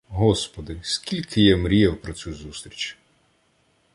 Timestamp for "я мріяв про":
1.41-2.13